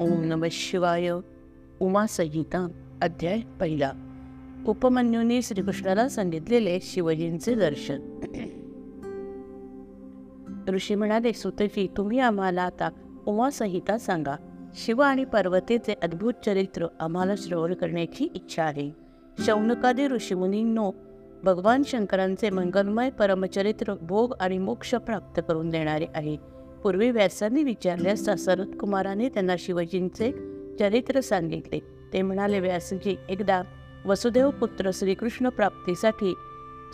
ओम 0.00 0.22
नम 0.22 0.44
शिवाय। 0.50 1.10
उमा 1.80 2.06
संहिता 2.06 2.68
अध्याय 3.02 3.40
पहिला. 3.60 3.92
उपमन्यूने 4.66 5.42
श्रीकृष्णाला 5.42 6.08
सांगितलेले 6.08 6.78
शिवजींचे 6.82 7.54
दर्शन. 7.54 8.00
ऋषी 10.68 10.94
म्हणाले 10.94 11.32
सुतजी 11.32 11.88
तुम्ही 11.96 12.18
आम्हाला 12.18 12.62
आता 12.62 12.88
उमा 13.26 13.50
संहिता 13.50 13.98
सांगा. 13.98 14.34
शिव 14.74 15.00
आणि 15.00 15.24
पार्वतीचे 15.24 15.94
अद्भुत 16.02 16.32
चरित्र 16.46 16.86
आम्हाला 17.00 17.34
श्रवण 17.38 17.74
करण्याची 17.74 18.24
इच्छा 18.34 18.62
आहे. 18.62 18.90
शौनकादी 19.38 20.08
ऋषीमुनींनो 20.08 20.92
भगवान 21.44 21.82
शंकरांचे 21.86 22.50
मंगलमय 22.50 23.10
परमचरित्र 23.10 23.94
भोग 23.94 24.34
आणि 24.40 24.58
मोक्ष 24.58 24.94
प्राप्त 24.94 25.40
करून 25.48 25.68
देणारे 25.68 26.06
आहे. 26.14 26.54
पूर्वी 26.84 27.10
व्यासांनी 27.10 27.62
विचारले 27.62 28.08
असता 28.08 28.34
शरद 28.38 28.74
कुमाराने 28.80 29.28
त्यांना 29.28 29.54
शिवजींचे 29.58 30.32
चरित्र 30.78 31.20
सांगितले. 31.20 31.80
ते 32.12 32.22
म्हणाले 32.22 32.60
व्यासजी 32.60 33.16
एकदा 33.28 33.62
वसुदेव 34.06 34.50
पुत्र 34.50 34.90
श्रीकृष्ण 34.94 35.48
प्राप्तीसाठी 35.48 36.34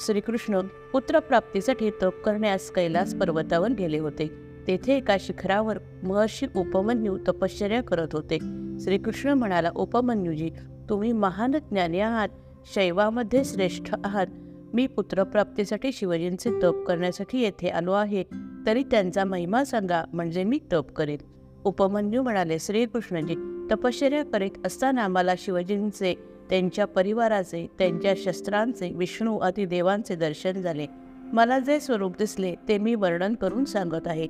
श्रीकृष्ण 0.07 0.61
पुत्रप्राप्तीसाठी 0.93 1.91
तप 1.91 2.23
करण्यास 2.25 2.71
कैलास 2.71 3.15
पर्वतावर 3.15 3.71
गेले 3.71 3.99
होते. 3.99 4.31
तेथे 4.67 4.97
एका 4.97 5.17
शिखरावर 5.21 5.79
महर्षी 6.03 6.47
उपमन्यू 6.57 7.19
तपश्चर्या 7.29 7.83
करत 7.83 8.09
होते. 8.13 8.39
श्रीकृष्ण 8.81 9.29
म्हणाला 9.29 9.71
उपमन्यूजी 9.75 10.51
तुम्ही 10.89 11.13
महान 11.13 11.51
ज्ञानी 11.51 12.01
आहात. 12.01 12.29
शैवामध्ये 12.75 13.45
श्रेष्ठ 13.45 13.95
आहात. 14.05 14.27
मी 14.75 14.87
पुत्रप्राप्तीसाठी 14.87 15.93
शिवजींचे 15.93 16.51
तप 16.63 16.85
करण्यासाठी 16.87 17.41
येथे 17.41 17.69
आलो 17.69 17.93
आहे. 17.93 18.25
तरी 18.67 18.83
त्यांचा 18.83 19.25
महिमा 19.25 19.65
सांगा 19.65 20.05
म्हणजे 20.13 20.45
मी 20.45 20.59
तप 20.73 20.93
करेन. 20.93 21.19
उपमन्यू 21.65 22.23
म्हणाले 22.23 22.59
श्रीकृष्णजी 22.59 23.67
तपश्चर्या 23.73 24.25
करीत 24.25 24.51
असताना 24.67 25.09
मला 25.09 25.33
शिवजींचे 25.39 26.15
त्यांच्या 26.51 26.85
परिवाराचे 26.85 27.67
त्यांच्या 27.79 28.15
शस्त्रांचे 28.17 28.91
विष्णू 28.91 29.39
आदी 29.39 29.65
देवांचे 29.65 30.15
दर्शन 30.15 30.53
झाले. 30.53 30.87
मला 31.33 31.59
जे 31.59 31.81
स्वरूप 31.81 32.17
दिसले 32.19 32.55
ते 32.69 32.79
मी 32.79 32.95
वर्णन 32.95 33.35
करून 33.35 33.65
सांगत 33.65 34.07
आहे. 34.07 34.29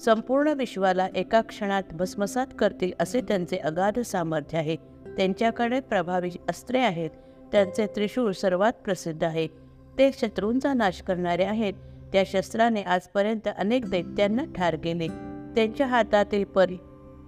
संपूर्ण 0.00 0.48
विश्वाला 0.48 1.08
एका 1.14 1.40
क्षणात 1.40 1.82
भस्मसात 1.92 2.46
करतील 2.58 2.92
असे 3.00 3.20
त्यांचे 3.20 3.56
अगाध 3.56 3.98
सामर्थ्य 3.98 4.58
आहे. 4.58 4.76
त्यांच्याकडे 5.16 5.80
प्रभावी 5.80 6.30
अस्त्रे 6.48 6.80
आहेत. 6.80 7.10
त्यांचे 7.52 7.86
त्रिशूळ 7.86 8.32
सर्वात 8.32 8.72
प्रसिद्ध 8.84 9.24
आहे. 9.24 9.59
ते 9.98 10.10
शत्रूंचा 10.12 10.74
नाश 10.74 11.02
करणारे 11.02 11.44
आहेत. 11.44 11.72
त्या 12.12 12.22
शस्त्राने 12.26 12.82
आजपर्यंत 12.82 13.48
अनेक 13.58 13.90
दैत्यांना 13.90 14.42
ठार 14.56 14.76
केले. 14.76 15.08
त्यांच्या 15.54 15.86
हातातील 15.86 16.44
परी 16.44 16.76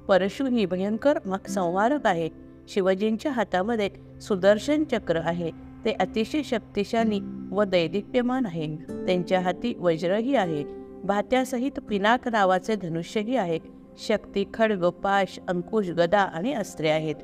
परशु 0.08 0.46
ही 0.46 0.66
भयंकर 0.66 1.18
मग 1.26 1.46
संहारक 1.48 2.06
आहे. 2.06 2.28
शिवजींच्या 2.68 3.32
हातामध्ये 3.32 3.90
सुदर्शन 4.20 4.84
चक्र 4.84 5.20
आहे. 5.24 5.50
ते 5.84 5.92
अतिशय 5.92 6.42
शक्तिशाली 6.42 7.20
व 7.50 7.64
दैदिप्यमान 7.64 8.46
आहे. 8.46 8.76
त्यांच्या 8.76 9.40
हाती 9.40 9.74
वज्रही 9.74 10.34
आहे. 10.34 10.64
भात्यासहित 11.04 11.80
पिनाक 11.88 12.28
नावाचे 12.28 12.76
धनुष्यही 12.76 13.36
आहे. 13.36 13.58
शक्ती 13.98 14.44
खड्ग 14.54 14.88
पाश 14.88 15.38
अंकुश 15.48 15.90
गदा 15.90 16.20
आणि 16.20 16.52
अस्त्रे 16.52 16.88
आहेत. 16.88 17.16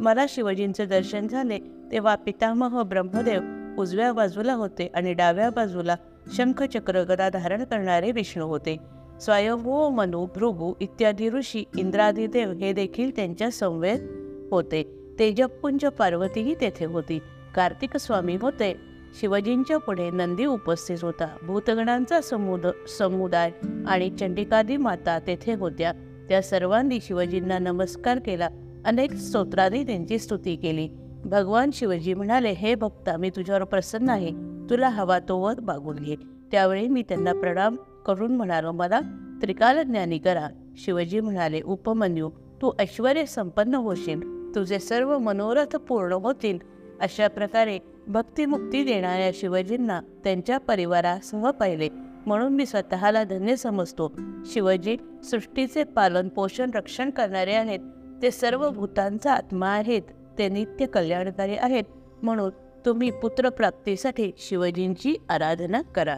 मला 0.00 0.24
शिवजींचे 0.28 0.86
दर्शन 0.86 1.26
झाले 1.26 1.58
तेव्हा 1.92 2.14
पितामह 2.14 2.82
ब्रह्मदेव 2.82 3.40
उजव्या 3.78 4.12
बाजूला 4.12 4.52
होते 4.52 4.90
आणि 4.94 5.12
डाव्या 5.12 5.50
बाजूला 5.50 5.96
शंखचक्र 6.32 7.02
गदा 7.02 7.28
धारण 7.28 7.64
करणारे 7.64 8.12
विष्णू 8.12 8.46
होते. 8.46 8.76
स्वयंभू 9.20 9.88
मनु 9.88 10.26
भृगू 10.26 10.72
इत्यादी 10.80 11.30
ऋषी 11.30 11.64
इंद्रादिदेव 11.76 12.52
हे 12.52 12.72
देखील 12.72 13.10
त्यांच्या 13.16 13.50
संवेद 13.50 14.06
होते. 14.50 15.14
तेजपुंज 15.18 15.86
पार्वतीही 15.86 16.54
तेथे 16.60 16.84
होती. 16.84 17.18
कार्तिक 17.54 17.96
स्वामी 17.96 18.36
होते. 18.36 18.76
शिवजींच्या 19.20 19.76
पुढे 19.76 20.10
नंदी 20.10 20.44
उपस्थित 20.44 20.96
होता. 21.02 21.36
भूतगणांचा 21.42 22.20
समुद 22.20 22.66
समुदाय 22.98 23.50
आणि 23.86 24.10
चंडिकादी 24.10 24.76
माता 24.76 25.18
तेथे 25.18 25.54
होत्या. 25.54 25.92
त्या 26.28 26.42
सर्वांनी 26.42 26.98
शिवजींना 27.00 27.58
नमस्कार 27.58 28.18
केला. 28.18 28.48
अनेक 28.84 29.12
स्तोत्रांनी 29.12 29.84
त्यांची 29.84 30.18
स्तुती 30.18 30.56
केली. 30.56 30.88
भगवान 31.26 31.70
शिवजी 31.72 32.14
म्हणाले 32.14 32.50
हे 32.50 32.74
भक्ता 32.74 33.16
मी 33.16 33.30
तुझ्यावर 33.30 33.64
प्रसन्न 33.64 34.08
आहे. 34.08 34.30
तुला 34.70 34.88
हवा 34.88 35.18
तो 35.18 35.38
वर 35.38 35.60
मागून 35.60 35.96
घे. 35.96 36.16
त्यावेळी 36.52 36.88
मी 36.88 37.02
त्यांना 37.02 37.32
प्रणाम 37.32 37.76
करून 38.06 38.36
म्हणालो 38.36 38.72
मला 38.72 39.00
त्रिकाल 39.42 39.82
ज्ञानी 39.82 40.18
करा. 40.18 40.48
शिवजी 40.76 41.20
म्हणाले 41.20 41.60
उपमन्यू 41.62 42.30
तू 42.62 42.72
ऐश्वर 42.78 43.24
संपन्न 43.24 43.74
होशील. 43.74 44.20
तुझे 44.54 44.78
सर्व 44.78 45.18
मनोरथ 45.18 45.76
पूर्ण 45.76 46.12
होतील. 46.12 46.58
अशा 47.00 47.28
प्रकारे 47.28 47.78
भक्तिमुक्ती 48.08 48.84
देणाऱ्या 48.84 49.30
शिवजींना 49.34 50.00
त्यांच्या 50.24 50.58
परिवारासह 50.58 51.50
पाहिले. 51.50 51.88
म्हणून 52.26 52.52
मी 52.52 52.66
स्वतःला 52.66 53.24
धन्य 53.24 53.56
समजतो. 53.56 54.12
शिवजी 54.46 54.96
सृष्टीचे 55.24 55.84
पालन 55.84 56.28
पोषण 56.28 56.70
रक्षण 56.74 57.10
करणारे 57.10 57.54
आहेत. 57.54 57.80
ते 58.22 58.30
सर्व 58.30 58.70
भूतांचा 58.70 59.32
आत्मा 59.32 59.68
आहेत. 59.68 60.02
ते 60.38 60.48
नित्य 60.48 60.86
कल्याणकारी 60.86 61.56
आहेत 61.56 61.84
म्हणून 62.22 62.50
तुम्ही 62.86 63.10
पुत्रप्राप्तीसाठी 63.10 64.30
शिवजींची 64.38 65.16
आराधना 65.28 65.82
करा. 65.82 66.16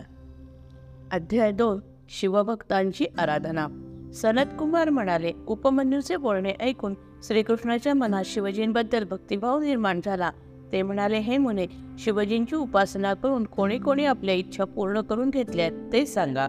अध्याय 1.12 1.52
दोन 1.52 1.80
शिवभक्तांची 2.08 3.06
आराधना. 3.18 3.66
सनतकुमार 4.14 4.90
म्हणाले 4.90 5.32
उपमन्यूचे 5.46 6.16
बोलणे 6.16 6.52
ऐकून 6.60 6.94
श्रीकृष्णाच्या 7.22 7.94
मनात 7.94 8.24
शिवजींबद्दल 8.24 9.04
भक्तिभाव 9.04 9.60
निर्माण 9.60 10.00
झाला. 10.04 10.30
ते 10.72 10.82
म्हणाले 10.82 11.18
हे 11.18 11.38
मुने 11.38 11.66
शिवजींची 11.98 12.56
उपासना 12.56 13.14
करून 13.14 13.44
कोणी 13.44 13.78
कोणी 13.78 14.04
आपल्या 14.04 14.34
इच्छा 14.34 14.64
पूर्ण 14.64 15.00
करून 15.00 15.30
घेतल्या 15.30 15.90
ते 15.92 16.06
सांगा. 16.06 16.48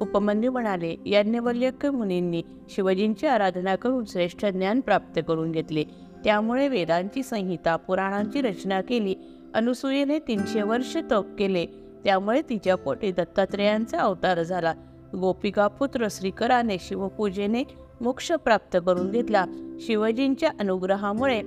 उपमन्यू 0.00 0.52
म्हणाले 0.52 0.96
याज्ञवल्यक 1.06 1.86
मुनींनी 1.86 2.42
शिवजींची 2.68 3.26
आराधना 3.26 3.76
करून 3.76 4.04
श्रेष्ठ 4.04 4.46
ज्ञान 4.46 4.80
प्राप्त 4.80 5.20
करून 5.28 5.52
घेतले. 5.52 5.84
त्यामुळे 6.26 6.68
वेदांची 6.68 7.22
संहिता 7.22 7.76
पुराणांची 7.76 8.40
रचना 8.40 8.80
केली. 8.80 9.14
अनुसूयेने 9.54 10.18
तीनशे 10.18 10.62
वर्ष 10.62 10.96
तप 11.10 11.24
केले. 11.38 11.66
त्यामुळे 12.04 12.42
तिच्या 12.42 12.74
पोटी 12.74 13.12
दत्तात्रेयांचा 13.12 13.98
अवतार 13.98 14.42
झाला. 14.42 14.74
गोपिका 15.20 15.68
पुत्र 15.68 16.06
श्रीकराने 16.10 16.76
शिवपूजेने 16.80 17.64
मोक्ष 18.00 18.32
प्राप्त 18.32 18.76
करून 18.86 19.10
घेतला. 19.10 19.44
शिवजींच्या 19.80 20.50
अनुग्रहामुळे 20.60 21.42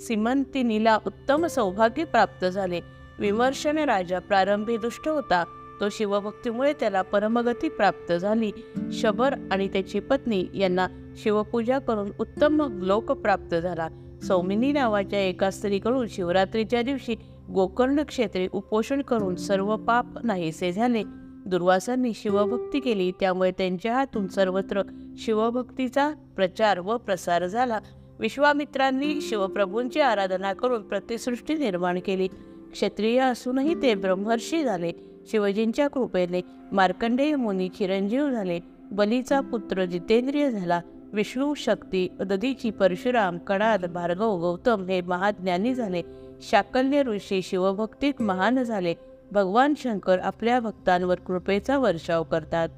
सिमंतिनीला 0.00 0.98
उत्तम 1.06 1.46
सौभाग्य 1.46 2.04
प्राप्त 2.04 2.44
झाले. 2.44 2.80
विमर्शन 3.18 3.78
राजा 3.78 4.18
प्रारंभी 4.18 4.76
दुष्ट 4.76 5.08
होता. 5.08 5.44
तो 5.80 5.88
शिवभक्तीमुळे 5.88 6.72
त्याला 6.72 7.02
परमगती 7.02 7.68
प्राप्त 7.68 8.12
झाली. 8.12 8.50
शबर 8.92 9.34
आणि 9.50 9.68
त्याची 9.68 10.00
पत्नी 10.00 10.44
यांना 10.54 10.86
शिवपूजा 11.16 11.78
करून 11.78 12.10
उत्तम 12.20 12.82
लोक 12.84 13.12
प्राप्त 13.12 13.54
झाला. 13.54 13.88
सौमिनी 14.28 14.72
नावाच्या 14.72 15.20
एका 15.20 15.50
स्त्रीकडून 15.50 16.06
शिवरात्रीच्या 16.08 16.82
दिवशी 16.82 17.14
गोकर्ण 17.54 18.02
क्षेत्रे 18.02 18.48
उपोषण 18.52 19.02
करून 19.02 19.36
सर्व 19.36 19.76
पाप 19.76 20.06
नाहीसे 20.24 20.72
झाले. 20.72 21.02
दुर्वासांनी 21.46 22.12
शिवभक्ती 22.14 22.80
केली 22.80 23.12
त्यामुळे 23.20 23.50
त्यांच्या 23.50 23.94
हातून 23.94 24.28
सर्वत्र 24.28 24.82
शिवभक्तीचा 25.18 26.12
प्रचार 26.36 26.78
व 26.78 26.96
प्रसार 26.96 27.46
झाला. 27.46 27.78
विश्वामित्रांनी 28.18 29.20
शिवप्रभूंची 29.20 30.00
आराधना 30.00 30.52
करून 30.52 30.82
प्रतिसृष्टी 30.82 31.54
निर्माण 31.54 31.98
केली. 32.06 32.28
क्षत्रिय 32.72 33.20
असूनही 33.20 33.82
ते 33.82 33.94
ब्रह्मर्षी 33.94 34.64
झाले. 34.64 34.92
शिवजींच्या 35.26 35.88
कृपेने 35.88 36.40
मार्कंडेय 36.72 37.36
मुनी 37.36 37.68
चिरंजीव 37.68 38.30
झाले. 38.30 38.60
बलीचा 38.90 39.40
पुत्र 39.40 39.84
जितेंद्रिय 39.84 40.50
झाला. 40.50 40.80
विष्णू 41.16 41.54
शक्ती 41.54 42.08
ददीची 42.20 42.70
परशुराम 42.70 43.38
कणाद 43.38 43.84
भार्गव 43.84 44.38
गौतम 44.38 44.86
हे 44.86 45.00
महाज्ञानी 45.00 45.74
झाले. 45.74 46.02
शाकल्य 46.40 47.02
ऋषी 47.02 47.42
शिवभक्तीत 47.42 48.22
महान 48.22 48.62
झाले. 48.62 48.94
भगवान 49.32 49.74
शंकर 49.76 50.18
आपल्या 50.18 50.60
भक्तांवर 50.60 51.14
कृपेचा 51.14 51.78
वर्षाव 51.78 52.22
करतात. 52.22 52.68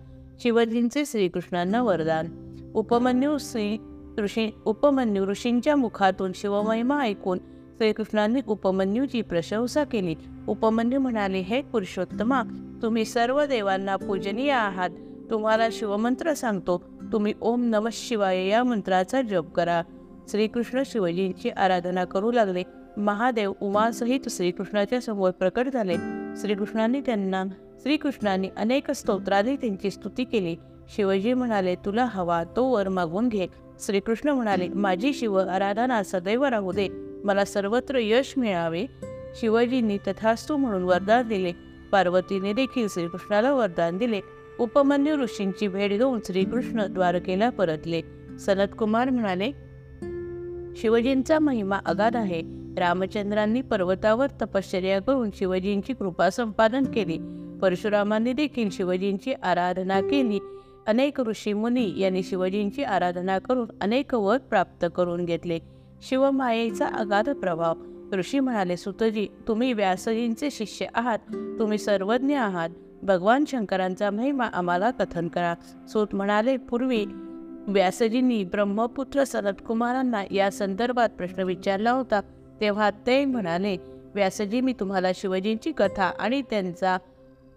शिवजींचे 0.41 1.05
श्रीकृष्णांना 1.07 1.83
वरदान. 1.83 2.27
उपमन्यू 2.75 3.39
श्री 3.41 3.79
ऋषी 4.19 4.51
उपमन्यू 4.65 5.25
ऋषींच्या 5.25 5.77
मुखातून 5.77 6.33
शिवमहिमा 6.35 7.01
ऐकून 7.01 7.39
श्रीकृष्णांनी 7.77 8.41
उपमन्यूची 8.47 9.23
प्रशंसा 9.23 9.85
केली. 9.85 10.15
उपमन्यू 10.49 11.01
म्हणाले 11.01 11.39
हे 11.39 11.63
पुरुषोत्तमा 11.63 12.43
तुम्ही 12.83 13.05
सर्व 13.05 13.45
देवांना 13.45 13.97
पूजनीय 13.97 14.53
आहात. 14.53 14.91
तुम्हाला 15.31 15.69
शिवमंत्र 15.73 16.35
सांगतो. 16.35 16.83
तुम्ही 17.13 17.35
ओम 17.41 17.65
नम 17.65 17.89
शिवाय 17.93 18.47
या 18.47 18.65
मंत्राचा 18.65 19.23
जप 19.23 19.53
करा. 19.55 19.83
श्रीकृष्ण 20.29 20.83
शिवजींची 20.87 21.51
आराधना 21.51 22.05
करू 22.05 22.33
लागले. 22.33 22.63
महादेव 22.97 23.53
उमासहित 23.61 24.21
श्रीकृष्णाच्या 24.31 25.01
समोर 25.01 25.31
प्रकट 25.31 25.69
झाले. 25.73 25.95
श्रीकृष्णांनी 26.41 27.01
त्यांना 27.01 27.45
श्रीकृष्णांनी 27.83 28.49
अनेक 28.57 28.91
स्तोत्राने 28.91 29.57
त्यांची 29.57 29.91
स्तुती 29.91 30.25
केली. 30.25 30.57
शिवजी 30.89 31.33
म्हणाले 31.33 31.75
तुला 31.75 32.05
हवा 32.05 32.45
तो 32.45 32.67
वर 32.67 32.89
मागून 32.89 33.29
घे. 33.29 33.47
श्रीकृष्ण 33.81 34.29
म्हणाले 34.29 34.69
माझी 34.69 35.15
शिव 35.15 35.35
आराधना 35.35 36.03
सदैव 36.03 36.45
राहू 36.45 36.73
दे. 36.73 36.89
मला 37.25 37.45
सर्वत्र 37.45 37.99
यश 38.01 38.35
मिळावे. 38.37 38.87
शिवजींनी 39.35 39.99
तथास्तू 39.99 40.57
म्हणून 40.57 40.83
वरदान 40.83 41.29
दिले. 41.29 41.53
पार्वतीने 41.93 42.53
देखील 42.53 42.89
श्रीकृष्णाला 42.89 43.53
वरदान 43.53 43.99
दिले. 43.99 44.21
उपमन्यू 44.59 45.17
ऋषींची 45.17 45.69
भेट 45.69 45.91
घेऊन 45.91 46.21
श्रीकृष्ण 46.25 46.87
द्वारकेला 46.87 47.51
परतले. 47.51 48.01
सनतकुमार 48.39 49.11
म्हणाले 49.11 49.53
शिवजींचा 50.77 51.39
महिमा 51.39 51.79
अगाध 51.87 52.17
आहे. 52.17 52.43
रामचंद्रांनी 52.79 53.61
पर्वतावर 53.63 54.27
तपश्चर्या 54.43 55.01
करून 55.01 55.31
शिवजींची 55.35 55.93
कृपा 55.93 56.31
संपादन 56.31 56.85
केली. 56.85 57.19
परशुरामांनी 57.63 58.33
देखील 58.33 58.71
शिवजींची 58.71 59.33
आराधना 59.33 60.01
केली. 60.01 60.39
अनेक 60.87 61.21
ऋषीमुनी 61.21 62.01
यांनी 62.01 62.23
शिवजींची 62.23 62.83
आराधना 62.83 63.39
करून 63.39 63.67
अनेक 63.81 64.15
वर 64.15 64.39
प्राप्त 64.39 64.87
करून 64.97 65.25
घेतले. 65.25 65.59
शिवमायेचा 66.03 66.87
अगाध 66.87 67.31
प्रभाव. 67.31 67.75
ऋषी 68.13 68.41
म्हणाले 68.41 68.77
सुतजी 68.77 69.27
तुम्ही 69.49 69.73
व्यासजींचे 69.73 70.49
शिष्य 70.51 70.87
आहात. 70.95 71.19
तुम्ही 71.59 71.79
सर्वज्ञ 71.79 72.37
आहात. 72.37 72.69
भगवान 73.03 73.45
शंकरांचा 73.45 74.11
महिमा 74.11 74.47
आम्हाला 74.47 74.91
कथन 74.91 75.29
करा. 75.29 75.55
सूत 75.89 76.07
म्हणाले 76.13 76.57
पूर्वी 76.57 77.05
व्यासजींनी 77.69 78.45
ब्रह्मपुत्र 78.45 79.25
सनतकुमारांना 79.25 80.25
या 80.31 80.51
संदर्भात 80.51 81.09
प्रश्न 81.09 81.43
विचारला 81.43 81.91
होता. 81.91 82.21
तेव्हा 82.61 82.91
ते 83.07 83.25
म्हणाले 83.25 83.77
व्यासजी 84.15 84.61
मी 84.61 84.73
तुम्हाला 84.73 85.09
शिवजींची 85.15 85.73
कथा 85.73 86.13
आणि 86.19 86.43
त्यांचा 86.43 86.99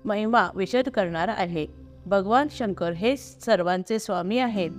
महिमा 0.05 0.47
विशद 0.55 0.89
करणार 0.89 1.27
आहे. 1.27 1.67
भगवान 2.05 2.47
शंकर 2.51 2.91
हे 2.91 3.17
सर्वांचे 3.17 3.99
स्वामी 3.99 4.37
आहेत. 4.37 4.71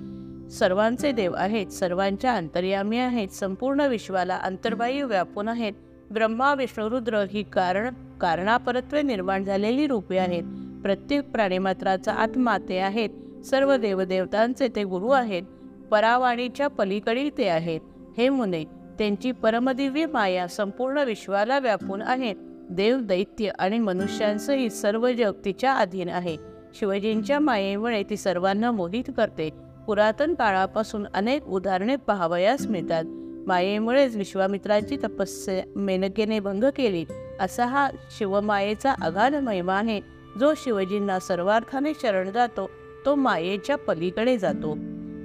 सर्वांचे 0.50 1.12
देव 1.12 1.32
आहेत. 1.32 1.66
सर्वांच्या 1.66 2.34
अंतर्यामी 2.34 2.98
आहेत. 2.98 3.28
संपूर्ण 3.28 3.80
विश्वाला 3.80 4.36
अंतर्बाह्य 4.36 5.02
व्यापून 5.02 5.48
आहेत. 5.48 5.72
ब्रह्मा 6.12 6.54
विष्णू 6.54 6.90
रुद्र 6.90 7.24
ही 7.30 7.42
कारण 7.42 7.94
कारणापरत्वे 8.20 9.02
निर्माण 9.02 9.44
झालेली 9.44 9.86
रूपे 9.86 10.18
आहेत. 10.18 10.42
प्रत्येक 10.82 11.30
प्राणीमात्राचा 11.30 12.12
आत्मा 12.12 12.58
ते 12.58 12.78
आहेत. 12.78 13.10
सर्व 13.44 13.76
देवदेवतांचे 13.76 14.68
ते 14.68 14.84
गुरु 14.84 15.08
आहेत. 15.08 15.42
परावाणीच्या 15.90 16.68
पलीकडील 16.68 17.38
ते 17.38 17.48
आहेत. 17.48 17.80
हे 18.18 18.28
मुने 18.28 18.64
त्यांची 18.98 19.32
परमदिव्य 19.32 20.06
माया 20.06 20.48
संपूर्ण 20.48 20.98
विश्वाला 20.98 21.58
व्यापून 21.58 22.02
आहे 22.02 22.34
देव 22.70 22.98
दैत्य 23.00 23.50
आणि 23.58 23.78
मनुष्यांसहित 23.78 24.70
सर्व 24.70 25.12
जग 25.12 25.32
तिच्या 25.44 25.74
अधीन 25.74 26.08
आहे. 26.08 26.36
शिवजींच्या 26.74 27.40
मायेमुळे 27.40 28.02
ती 28.02 28.16
सर्वांना 28.16 28.70
मोहित 28.70 29.10
करते. 29.16 29.50
पुरातन 29.86 30.34
काळापासून 30.34 31.06
अनेक 31.14 31.48
उदाहरणे 31.48 31.96
पाहावयास 31.96 32.66
मिळतात. 32.66 33.04
मायेमुळेच 33.46 34.16
विश्वामित्राची 34.16 34.96
तपस्या 34.96 35.62
मेनकेने 35.76 36.40
भंग 36.40 36.64
केली. 36.76 37.04
असा 37.40 37.66
हा 37.66 37.90
शिवमायेचा 38.18 38.94
अगाध 39.02 39.34
महिमा 39.34 39.74
आहे 39.74 40.00
जो 40.40 40.52
शिवजींना 40.56 41.18
सर्वार्थाने 41.18 41.92
शरण 42.02 42.30
जातो 42.30 42.70
तो 43.04 43.14
मायेच्या 43.14 43.76
पलीकडे 43.76 44.38
जातो. 44.38 44.76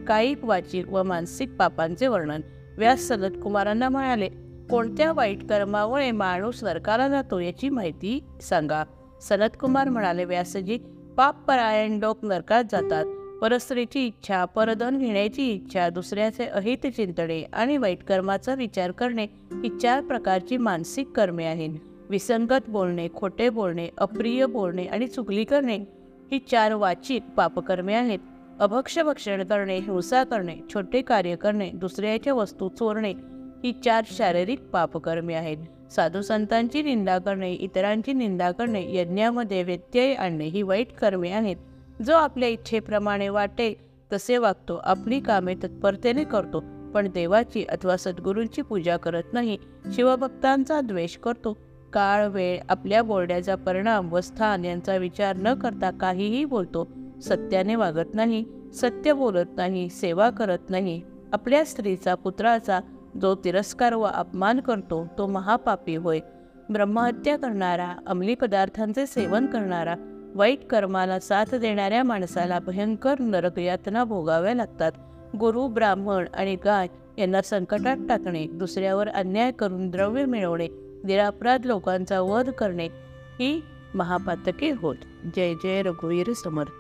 कायिक 0.08 0.44
वाचिक 0.44 0.90
व 0.90 1.04
मानसिक 1.04 1.56
पापांचे 1.56 2.08
वर्णन. 2.08 2.42
व्यास 2.78 3.02
सनत 3.02 3.38
कुमारांना 3.44 3.90
म्हणाले 3.90 4.30
कोणत्या 4.70 5.12
वाईट 5.14 5.48
कर्मामुळे 5.50 6.12
माणूस 6.12 6.64
नरकाला 6.64 7.08
जातो 7.08 7.40
याची 7.40 7.70
माहिती 7.70 8.24
सांगा. 8.42 8.84
सनत 9.22 9.58
कुमार 9.60 9.90
म्हणाले 9.90 10.26
व्यासजी 10.26 10.78
पाप 11.18 11.36
परायण 11.48 12.00
लोक 12.00 12.26
नरकात 12.26 12.64
जातात. 12.72 13.06
परस्त्रीची 13.42 14.06
इच्छा 14.08 14.46
परधन 14.46 14.98
घेण्याची 14.98 15.52
इच्छा 15.52 15.90
दुसऱ्याचे 15.90 16.46
अहित 16.46 16.86
चिंतणे 16.86 17.44
आणि 17.54 17.78
वाईट 17.78 18.04
कर्माचा 18.04 18.54
विचार 18.56 18.92
करणे 18.92 19.24
ही 19.64 19.70
चार 19.82 20.02
प्रकारची 20.02 20.58
मानसिक 20.58 21.12
कर्मे 21.12 21.46
आहेत. 21.46 21.70
विसंगत 22.10 22.70
बोलणे 22.70 23.08
खोटे 23.16 23.50
बोलणे 23.50 23.88
अप्रिय 23.98 24.46
बोलणे 24.46 24.86
आणि 24.86 25.08
चुकली 25.08 25.44
करणे 25.44 25.78
ही 26.32 26.40
चार 26.52 26.74
वाचिक 26.74 27.24
पापकर्मे 27.38 27.94
आहेत. 27.94 28.20
अभक्ष 28.60 29.00
भक्षण 29.00 29.44
करणे 29.44 29.78
हिंसा 29.78 30.24
करणे 30.24 30.56
छोटे 30.74 31.02
कार्य 31.02 31.36
करणे 31.36 31.70
दुसऱ्याच्या 31.70 32.34
वस्तू 32.34 32.70
चोरणे 32.70 33.14
ही 33.64 33.72
चार 33.86 34.04
शारीरिक 34.08 34.62
पापकर्मे 34.62 35.34
आहेत. 35.34 35.58
साधू 35.92 36.22
संतांची 36.22 36.82
निंदा 36.82 37.18
करणे 37.18 37.54
इतरांची 37.54 38.14
निंदा 38.14 38.52
करणे 38.52 38.86
यज्ञामध्ये 38.96 39.64
व्यत्यय 39.64 40.14
आणणे 40.14 40.46
ही 40.46 40.62
वाईट 40.62 40.92
कर्मे 40.92 41.30
आहेत. 41.30 41.56
जो 42.06 42.16
आपल्या 42.16 42.50
इच्छेप्रमाणे 42.50 43.30
वाटे 43.30 43.74
तसे 44.14 44.38
वागतो. 44.38 44.76
आपली 44.84 45.20
कामे 45.20 45.56
तत्परतेने 45.56 46.24
करतो 46.24 46.60
पण 46.94 47.08
देवाची 47.14 47.64
अथवा 47.64 47.98
सद्गुरूंची 47.98 48.62
पूजा 48.62 48.98
करत 48.98 49.34
नाही 49.34 49.58
शिवभक्तांचा 49.96 50.82
द्वेष 50.82 51.18
करतो. 51.18 51.58
काळ 51.94 52.28
वेळ 52.28 52.60
आपल्या 52.70 53.02
बोलण्याचा 53.04 53.56
परिणाम 53.56 54.12
व 54.14 54.20
स्थान 54.22 54.66
यांचा 54.66 54.96
विचार 54.96 55.36
न 55.38 55.54
करता 55.54 55.92
काहीही 55.92 56.46
बोलतो. 56.46 56.88
सत्याने 57.24 57.76
वागत 57.76 58.14
नाही 58.14 58.44
सत्य 58.74 59.14
बोलत 59.14 59.56
नाही 59.56 59.90
सेवा 59.90 60.30
करत 60.30 60.70
नाही. 60.70 61.02
आपल्या 61.34 61.64
स्त्रीचा 61.66 62.16
पुत्राचा 62.16 62.80
जो 63.22 63.36
तिरस्कार 63.36 63.94
व 63.94 64.02
अपमान 64.02 64.60
करतो 64.60 65.06
तो 65.18 65.28
महापापी 65.28 65.96
होय. 65.96 66.20
ब्रह्महत्या 66.70 67.38
करणारा 67.38 67.94
अंमली 68.08 68.36
पदार्थांचे 68.36 69.06
सेवन 69.08 69.46
करणारा 69.46 69.96
वाईट 70.36 70.68
कर्माला 70.68 71.20
साथ 71.20 71.56
देणाऱ्या 71.56 72.04
माणसाला 72.04 72.60
भयंकर 72.60 73.20
नरकयातना 73.20 74.04
भोगाव्या 74.04 74.54
लागतात. 74.56 74.92
गुरु 75.40 75.68
ब्राह्मण 75.68 76.26
आणि 76.34 76.56
गाय 76.56 76.88
यांना 77.18 77.42
संकटात 77.42 77.98
टाकणे 78.10 78.46
दुसऱ्यावर 78.48 79.08
अन्याय 79.08 79.52
करून 79.52 79.90
द्रव्य 79.90 80.26
मिळवणे 80.26 80.68
निरापराध 81.04 81.66
लोकांचा 81.66 82.20
वध 82.22 82.50
करणे 82.50 82.88
ही 83.40 83.62
महापातके 83.94 84.72
होत 84.72 84.96
जय 85.36 85.54
जय 85.54 85.82
रघुवीर 85.82 86.34
समर्थ. 86.34 86.72